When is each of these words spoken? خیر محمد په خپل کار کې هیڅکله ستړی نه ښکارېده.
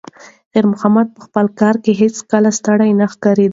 خیر 0.51 0.65
محمد 0.73 1.07
په 1.15 1.19
خپل 1.25 1.45
کار 1.59 1.75
کې 1.83 1.91
هیڅکله 2.01 2.49
ستړی 2.59 2.91
نه 2.99 3.05
ښکارېده. 3.13 3.49